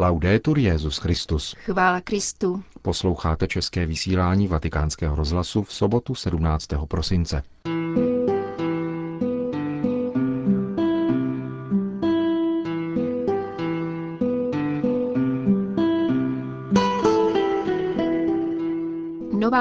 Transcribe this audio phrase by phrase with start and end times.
[0.00, 1.54] Laudetur Jezus Christus.
[1.58, 2.62] Chvála Kristu.
[2.82, 6.68] Posloucháte české vysílání Vatikánského rozhlasu v sobotu 17.
[6.88, 7.42] prosince.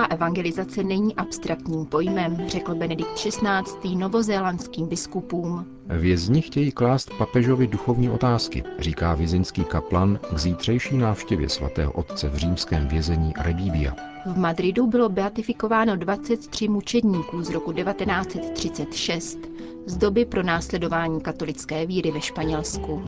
[0.09, 3.95] Evangelizace není abstraktním pojmem, řekl Benedikt XVI.
[3.95, 5.65] novozélandským biskupům.
[5.85, 12.35] Vězni chtějí klást papežovi duchovní otázky, říká vězeňský kaplan k zítřejší návštěvě svatého otce v
[12.35, 13.95] římském vězení Rebíbia.
[14.25, 19.39] V Madridu bylo beatifikováno 23 mučedníků z roku 1936,
[19.85, 23.03] z doby pro následování katolické víry ve Španělsku.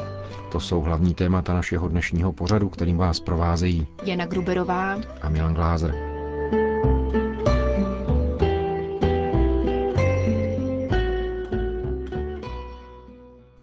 [0.52, 6.09] To jsou hlavní témata našeho dnešního pořadu, kterým vás provázejí Jana Gruberová a Milan Glázer.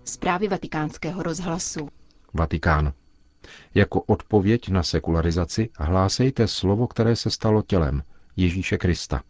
[0.05, 1.89] Zprávy vatikánského rozhlasu.
[2.35, 2.93] Vatikán.
[3.75, 8.03] Jako odpověď na sekularizaci hlásejte slovo, které se stalo tělem,
[8.37, 9.23] Ježíše Krista.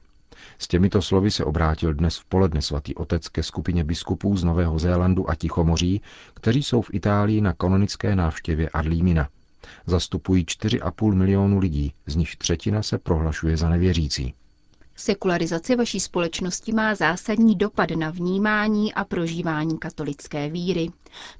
[0.59, 4.79] S těmito slovy se obrátil dnes v poledne svatý otec ke skupině biskupů z Nového
[4.79, 6.03] Zélandu a Tichomoří,
[6.35, 9.29] kteří jsou v Itálii na kanonické návštěvě Adlímina.
[9.87, 14.35] Zastupují 4,5 milionu lidí, z nich třetina se prohlašuje za nevěřící.
[14.99, 20.89] Sekularizace vaší společnosti má zásadní dopad na vnímání a prožívání katolické víry,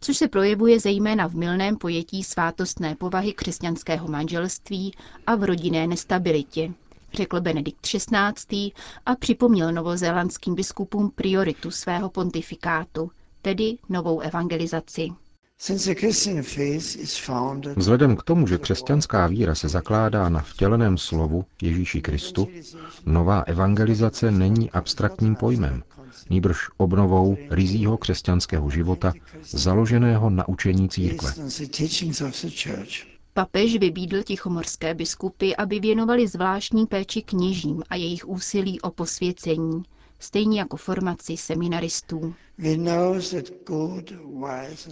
[0.01, 4.93] což se projevuje zejména v milném pojetí svátostné povahy křesťanského manželství
[5.27, 6.73] a v rodinné nestabilitě,
[7.15, 8.73] řekl Benedikt XVI.
[9.07, 13.11] a připomněl novozélandským biskupům prioritu svého pontifikátu,
[13.43, 15.09] tedy novou evangelizaci.
[17.77, 22.49] Vzhledem k tomu, že křesťanská víra se zakládá na vtěleném slovu Ježíši Kristu,
[23.07, 25.83] nová evangelizace není abstraktním pojmem,
[26.31, 31.33] nýbrž obnovou rizího křesťanského života, založeného na učení církve.
[33.35, 39.83] Papež vybídl tichomorské biskupy, aby věnovali zvláštní péči kněžím a jejich úsilí o posvěcení,
[40.19, 42.35] stejně jako formaci seminaristů.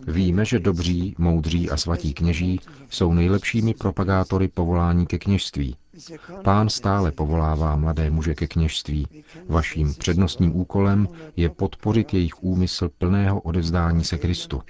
[0.07, 5.77] Víme, že dobří, moudří a svatí kněží jsou nejlepšími propagátory povolání ke kněžství.
[6.45, 9.07] Pán stále povolává mladé muže ke kněžství.
[9.49, 14.62] Vaším přednostním úkolem je podpořit jejich úmysl plného odevzdání se Kristu.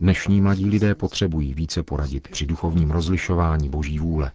[0.00, 4.32] Dnešní mladí lidé potřebují více poradit při duchovním rozlišování Boží vůle.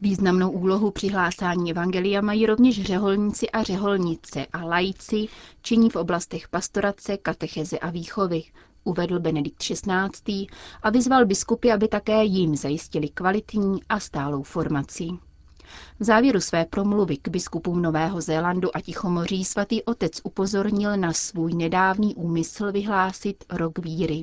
[0.00, 5.26] Významnou úlohu při hlásání evangelia mají rovněž řeholníci a řeholnice a laici,
[5.62, 8.42] činí v oblastech pastorace, katecheze a výchovy,
[8.84, 10.46] uvedl Benedikt XVI.
[10.82, 15.08] a vyzval biskupy, aby také jim zajistili kvalitní a stálou formaci.
[16.00, 21.54] V závěru své promluvy k biskupům Nového Zélandu a Tichomoří svatý otec upozornil na svůj
[21.54, 24.20] nedávný úmysl vyhlásit rok víry.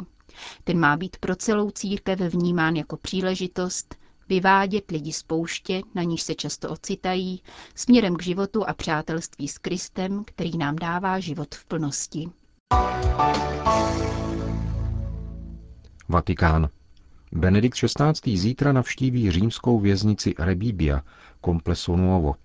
[0.63, 3.95] Ten má být pro celou církev vnímán jako příležitost
[4.29, 7.41] vyvádět lidi z pouště, na níž se často ocitají,
[7.75, 12.29] směrem k životu a přátelství s Kristem, který nám dává život v plnosti.
[16.09, 16.69] Vatikán.
[17.31, 18.37] Benedikt XVI.
[18.37, 21.01] zítra navštíví římskou věznici Rebibia,
[21.45, 22.35] Complesso Nuovo.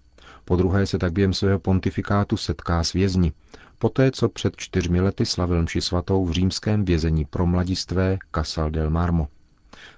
[0.44, 3.32] Po druhé se tak během svého pontifikátu setká s vězni,
[3.78, 8.90] poté co před čtyřmi lety slavil mši svatou v římském vězení pro mladistvé Casal del
[8.90, 9.28] Marmo.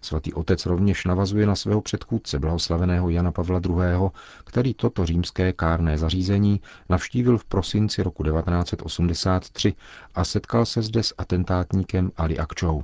[0.02, 4.10] Svatý otec rovněž navazuje na svého předchůdce, blahoslaveného Jana Pavla II.,
[4.44, 9.74] který toto římské kárné zařízení navštívil v prosinci roku 1983
[10.14, 12.82] a setkal se zde s atentátníkem Ali Akčou.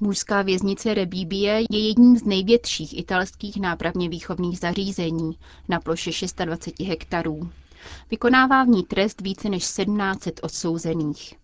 [0.00, 5.38] Mužská věznice Rebíbie je jedním z největších italských nápravně výchovných zařízení
[5.68, 6.10] na ploše
[6.44, 7.50] 26 hektarů.
[8.10, 11.34] Vykonává v ní trest více než 1700 odsouzených.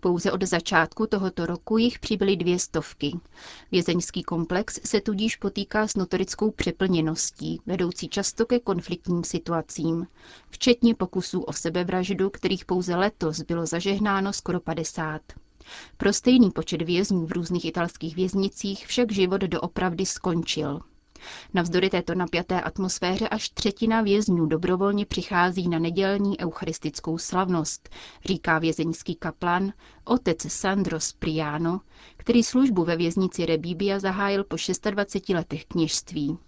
[0.00, 3.12] Pouze od začátku tohoto roku jich přibyly dvě stovky.
[3.72, 10.06] Vězeňský komplex se tudíž potýká s notorickou přeplněností, vedoucí často ke konfliktním situacím,
[10.50, 15.20] včetně pokusů o sebevraždu, kterých pouze letos bylo zažehnáno skoro 50.
[15.96, 20.80] Pro stejný počet vězňů v různých italských věznicích však život doopravdy skončil.
[21.54, 27.88] Navzdory této napjaté atmosféře až třetina vězňů dobrovolně přichází na nedělní eucharistickou slavnost,
[28.24, 29.72] říká vězeňský kaplan
[30.04, 31.80] otec Sandro Spriano,
[32.16, 34.56] který službu ve věznici Rebibia zahájil po
[34.90, 36.38] 26 letech kněžství.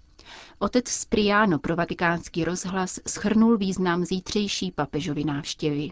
[0.59, 5.91] Otec Spriano pro vatikánský rozhlas schrnul význam zítřejší papežovy návštěvy.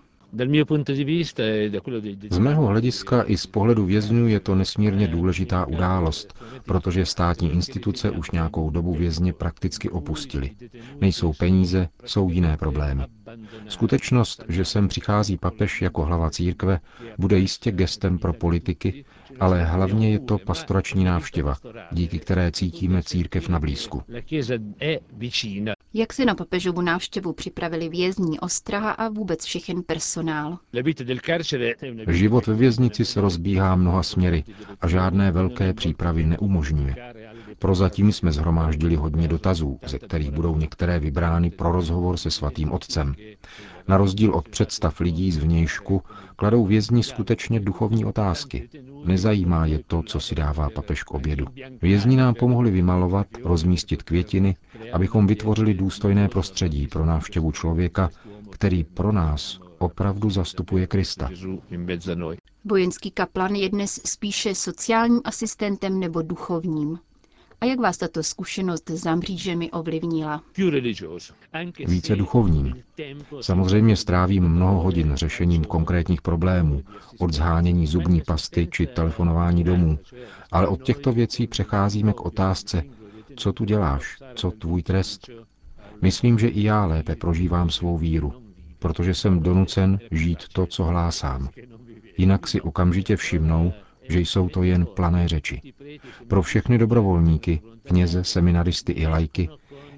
[2.31, 6.35] Z mého hlediska i z pohledu vězňů je to nesmírně důležitá událost,
[6.65, 10.51] protože státní instituce už nějakou dobu vězně prakticky opustili.
[11.01, 13.03] Nejsou peníze, jsou jiné problémy.
[13.69, 16.81] Skutečnost, že sem přichází papež jako hlava církve,
[17.19, 19.05] bude jistě gestem pro politiky,
[19.41, 21.57] ale hlavně je to pastorační návštěva,
[21.93, 24.03] díky které cítíme církev na blízku.
[25.95, 30.59] Jak si na papežovu návštěvu připravili vězní, ostraha a vůbec všechen personál?
[32.09, 34.45] Život ve věznici se rozbíhá mnoha směry
[34.81, 36.97] a žádné velké přípravy neumožňuje.
[37.59, 43.15] Prozatím jsme zhromáždili hodně dotazů, ze kterých budou některé vybrány pro rozhovor se svatým otcem.
[43.89, 46.03] Na rozdíl od představ lidí z vnějšku,
[46.37, 48.69] kladou vězni skutečně duchovní otázky.
[49.05, 51.47] Nezajímá je to, co si dává papež k obědu.
[51.83, 54.57] Vězni nám pomohli vymalovat, rozmístit květiny,
[54.93, 58.11] abychom vytvořili důstojné prostředí pro návštěvu člověka,
[58.51, 61.31] který pro nás opravdu zastupuje Krista.
[62.65, 66.99] Vojenský kaplan je dnes spíše sociálním asistentem nebo duchovním.
[67.61, 70.43] A jak vás tato zkušenost za mřížemi ovlivnila?
[71.87, 72.83] Více duchovním.
[73.41, 76.83] Samozřejmě strávím mnoho hodin řešením konkrétních problémů,
[77.19, 79.99] od zhánění zubní pasty či telefonování domů,
[80.53, 82.83] ale od těchto věcí přecházíme k otázce,
[83.37, 85.31] co tu děláš, co tvůj trest.
[86.03, 88.33] Myslím, že i já lépe prožívám svou víru,
[88.79, 91.49] protože jsem donucen žít to, co hlásám.
[92.19, 93.73] Jinak si okamžitě všimnou,
[94.09, 95.61] že jsou to jen plané řeči.
[96.29, 99.49] Pro všechny dobrovolníky, kněze, seminaristy i lajky,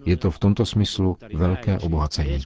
[0.04, 2.38] je to v tomto smyslu velké obohacení.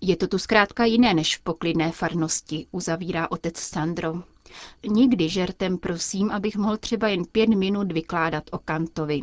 [0.00, 4.22] Je to tu zkrátka jiné než v poklidné farnosti, uzavírá otec Sandro.
[4.88, 9.22] Nikdy žertem prosím, abych mohl třeba jen pět minut vykládat o Kantovi.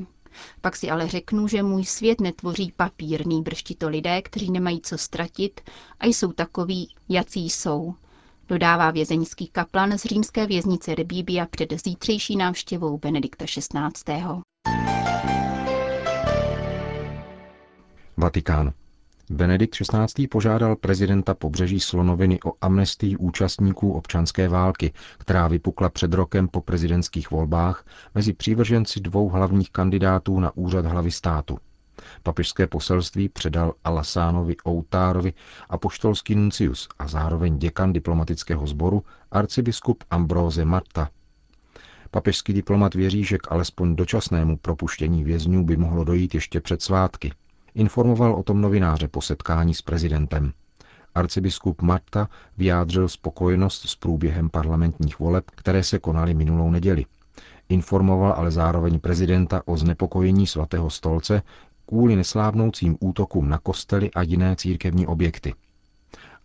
[0.61, 5.61] Pak si ale řeknu, že můj svět netvoří papírný brštito lidé, kteří nemají co ztratit
[5.99, 7.93] a jsou takoví, jací jsou
[8.47, 14.23] dodává vězeňský kaplan z římské věznice Rebíbia před zítřejší návštěvou Benedikta XVI.
[18.17, 18.73] Vatikán.
[19.31, 20.27] Benedikt XVI.
[20.27, 27.31] požádal prezidenta pobřeží Slonoviny o amnestii účastníků občanské války, která vypukla před rokem po prezidentských
[27.31, 27.85] volbách
[28.15, 31.57] mezi přívrženci dvou hlavních kandidátů na úřad hlavy státu–
[32.23, 35.33] Papežské poselství předal Alasánovi Outárovi
[35.69, 41.09] a poštolský nuncius a zároveň děkan diplomatického sboru arcibiskup Ambróze Marta.
[42.11, 47.31] Papežský diplomat věří, že k alespoň dočasnému propuštění vězňů by mohlo dojít ještě před svátky.
[47.75, 50.53] Informoval o tom novináře po setkání s prezidentem.
[51.15, 52.27] Arcibiskup Marta
[52.57, 57.05] vyjádřil spokojenost s průběhem parlamentních voleb, které se konaly minulou neděli.
[57.69, 61.41] Informoval ale zároveň prezidenta o znepokojení svatého stolce
[61.85, 65.53] kvůli neslávnoucím útokům na kostely a jiné církevní objekty.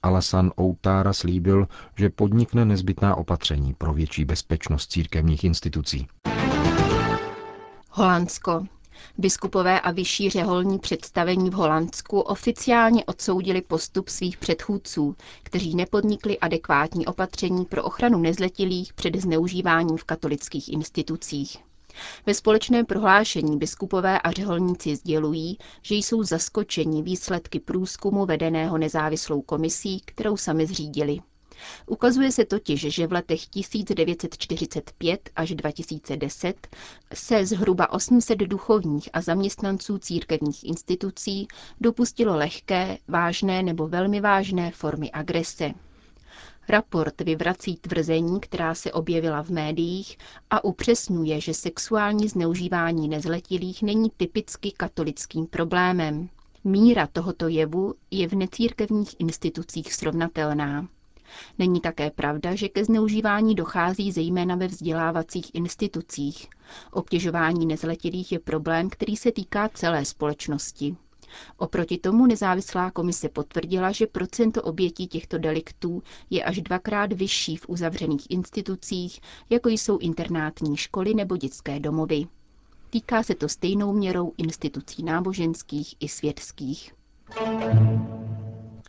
[0.03, 6.07] Alasan Outára slíbil, že podnikne nezbytná opatření pro větší bezpečnost církevních institucí.
[7.91, 8.67] Holandsko.
[9.19, 17.07] Biskupové a vyšší řeholní představení v Holandsku oficiálně odsoudili postup svých předchůdců, kteří nepodnikli adekvátní
[17.07, 21.57] opatření pro ochranu nezletilých před zneužíváním v katolických institucích.
[22.27, 30.01] Ve společném prohlášení biskupové a řeholníci sdělují, že jsou zaskočeni výsledky průzkumu vedeného nezávislou komisí,
[30.05, 31.19] kterou sami zřídili.
[31.87, 36.69] Ukazuje se totiž, že v letech 1945 až 2010
[37.15, 41.49] se zhruba 800 duchovních a zaměstnanců církevních institucí
[41.81, 45.71] dopustilo lehké, vážné nebo velmi vážné formy agrese.
[46.69, 50.19] Raport vyvrací tvrzení, která se objevila v médiích
[50.51, 56.29] a upřesňuje, že sexuální zneužívání nezletilých není typicky katolickým problémem.
[56.65, 60.89] Míra tohoto jevu je v necírkevních institucích srovnatelná.
[61.59, 66.47] Není také pravda, že ke zneužívání dochází zejména ve vzdělávacích institucích.
[66.93, 70.97] Obtěžování nezletilých je problém, který se týká celé společnosti.
[71.57, 77.69] Oproti tomu nezávislá komise potvrdila, že procento obětí těchto deliktů je až dvakrát vyšší v
[77.69, 82.27] uzavřených institucích, jako jsou internátní školy nebo dětské domovy.
[82.91, 86.95] Týká se to stejnou měrou institucí náboženských i světských.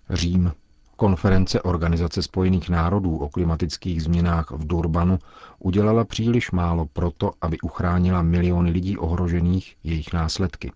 [0.09, 0.51] Řím.
[0.99, 5.19] Konference Organizace spojených národů o klimatických změnách v Durbanu
[5.59, 10.71] udělala příliš málo proto, aby uchránila miliony lidí ohrožených jejich následky.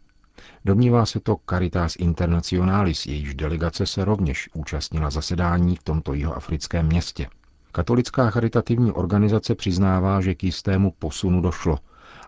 [0.66, 7.28] Domnívá se to Caritas Internationalis, jejíž delegace se rovněž účastnila zasedání v tomto jihoafrickém městě.
[7.72, 11.78] Katolická charitativní organizace přiznává, že k jistému posunu došlo,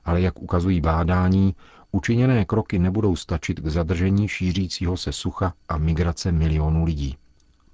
[0.06, 1.56] ale jak ukazují bádání,
[1.92, 7.18] učiněné kroky nebudou stačit k zadržení šířícího se sucha a migrace milionů lidí.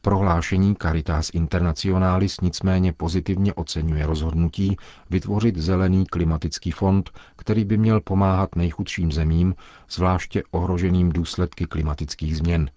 [0.01, 4.77] Prohlášení Caritas Internationalis nicméně pozitivně oceňuje rozhodnutí
[5.10, 9.56] vytvořit zelený klimatický fond, který by měl pomáhat nejchudším zemím,
[9.89, 12.70] zvláště ohroženým důsledky klimatických změn.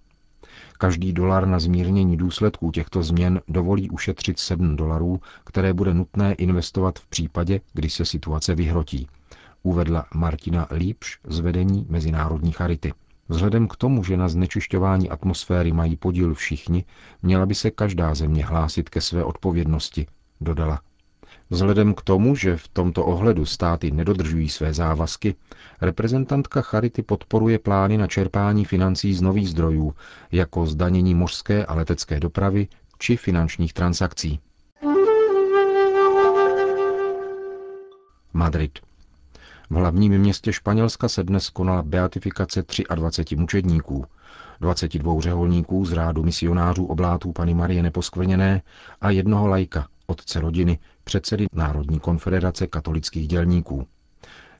[0.78, 6.98] Každý dolar na zmírnění důsledků těchto změn dovolí ušetřit 7 dolarů, které bude nutné investovat
[6.98, 9.08] v případě, kdy se situace vyhrotí,
[9.62, 12.92] uvedla Martina Lípš z vedení Mezinárodní charity.
[13.28, 16.84] Vzhledem k tomu, že na znečišťování atmosféry mají podíl všichni,
[17.22, 20.06] měla by se každá země hlásit ke své odpovědnosti,
[20.40, 20.80] dodala.
[21.50, 25.34] Vzhledem k tomu, že v tomto ohledu státy nedodržují své závazky,
[25.80, 29.94] reprezentantka Charity podporuje plány na čerpání financí z nových zdrojů,
[30.32, 34.40] jako zdanění mořské a letecké dopravy či finančních transakcí.
[38.32, 38.91] Madrid.
[39.72, 42.64] V hlavním městě Španělska se dnes konala beatifikace
[42.94, 44.04] 23 mučedníků,
[44.60, 48.62] 22 řeholníků z rádu misionářů oblátů Pany Marie Neposkvrněné
[49.00, 53.86] a jednoho lajka, otce rodiny, předsedy Národní konfederace katolických dělníků.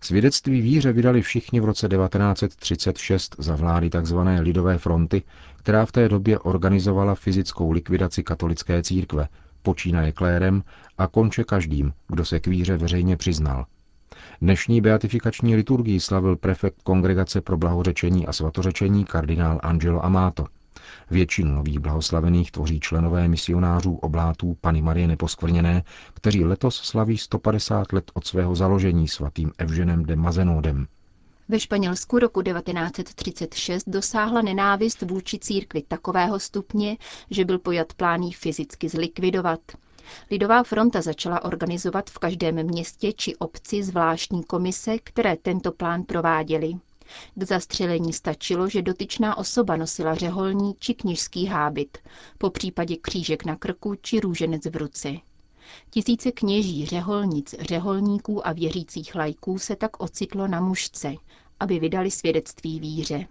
[0.00, 4.18] Svědectví víře vydali všichni v roce 1936 za vlády tzv.
[4.40, 5.22] Lidové fronty,
[5.56, 9.28] která v té době organizovala fyzickou likvidaci katolické církve,
[9.62, 10.62] počínaje klérem
[10.98, 13.66] a konče každým, kdo se k víře veřejně přiznal.
[14.40, 20.46] Dnešní beatifikační liturgii slavil prefekt Kongregace pro blahořečení a svatořečení kardinál Angelo Amato.
[21.10, 25.82] Většinu nových blahoslavených tvoří členové misionářů oblátů Pany Marie Neposkvrněné,
[26.14, 30.86] kteří letos slaví 150 let od svého založení svatým Evženem de Mazenodem.
[31.48, 36.96] Ve Španělsku roku 1936 dosáhla nenávist vůči církvi takového stupně,
[37.30, 39.60] že byl pojat plán fyzicky zlikvidovat.
[40.30, 46.74] Lidová fronta začala organizovat v každém městě či obci zvláštní komise, které tento plán prováděly.
[47.34, 51.98] K zastřelení stačilo, že dotyčná osoba nosila řeholní či kněžský hábit,
[52.38, 55.14] po případě křížek na krku či růženec v ruce.
[55.90, 61.14] Tisíce kněží, řeholnic, řeholníků a věřících lajků se tak ocitlo na mužce,
[61.60, 63.26] aby vydali svědectví víře.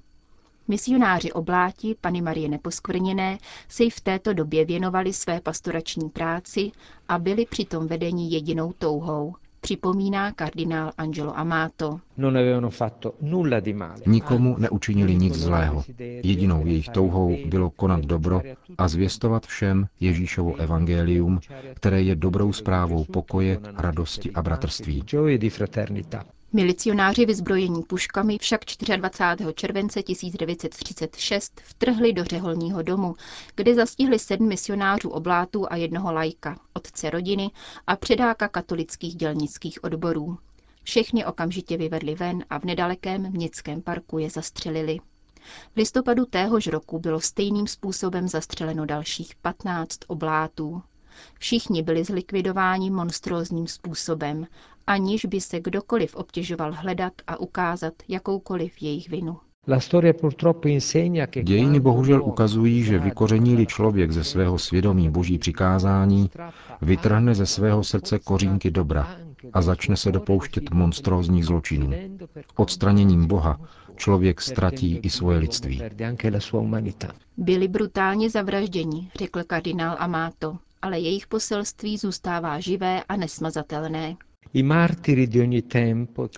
[0.72, 3.38] Misionáři obláti Pany Marie Neposkvrněné
[3.68, 6.72] se v této době věnovali své pastorační práci
[7.08, 12.00] a byli přitom vedeni jedinou touhou, připomíná kardinál Angelo Amato.
[14.06, 15.84] Nikomu neučinili nic zlého.
[16.24, 18.42] Jedinou jejich touhou bylo konat dobro
[18.78, 21.40] a zvěstovat všem Ježíšovo evangelium,
[21.74, 25.04] které je dobrou zprávou pokoje, radosti a bratrství.
[26.54, 28.62] Milicionáři vyzbrojení puškami však
[28.96, 29.54] 24.
[29.56, 33.16] července 1936 vtrhli do řeholního domu,
[33.56, 37.52] kde zastihli sedm misionářů oblátů a jednoho lajka, otce rodiny
[37.88, 40.38] a předáka katolických dělnických odborů.
[40.84, 45.00] Všechny okamžitě vyvedli ven a v nedalekém městském parku je zastřelili.
[45.74, 50.82] V listopadu téhož roku bylo stejným způsobem zastřeleno dalších 15 oblátů.
[51.40, 54.48] Všichni byli zlikvidováni monstrózním způsobem,
[54.88, 59.38] aniž by se kdokoliv obtěžoval hledat a ukázat jakoukoliv jejich vinu.
[61.44, 66.30] Dějiny bohužel ukazují, že vykoření člověk ze svého svědomí boží přikázání,
[66.82, 69.18] vytrhne ze svého srdce kořínky dobra
[69.54, 71.92] a začne se dopouštět monstrózních zločinů.
[72.56, 73.60] Odstraněním Boha
[73.96, 75.82] člověk ztratí i svoje lidství.
[77.38, 84.16] Byli brutálně zavražděni, řekl kardinál Amato, ale jejich poselství zůstává živé a nesmazatelné.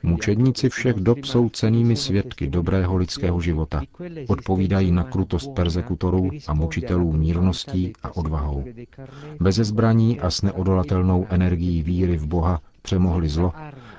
[0.04, 3.82] Mučedníci všech dob jsou cenými svědky dobrého lidského života.
[4.28, 8.66] Odpovídají na krutost persekutorů a mučitelů mírností a odvahou.
[9.40, 13.54] Bez zbraní a s neodolatelnou energií víry v Boha přemohli zlo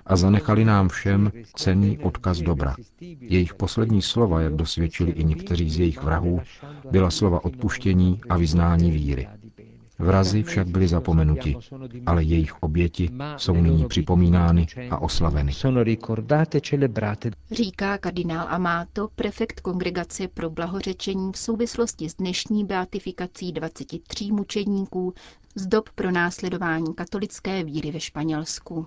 [0.06, 2.74] a zanechali nám všem cený odkaz dobra.
[3.20, 6.40] Jejich poslední slova, jak dosvědčili i někteří z jejich vrahů,
[6.90, 9.28] byla slova odpuštění a vyznání víry.
[10.04, 11.56] Vrazi však byli zapomenuti,
[12.06, 15.52] ale jejich oběti jsou nyní připomínány a oslaveny.
[17.50, 25.14] Říká kardinál Amato, prefekt kongregace pro blahořečení v souvislosti s dnešní beatifikací 23 mučedníků
[25.54, 28.86] z dob pro následování katolické víry ve Španělsku.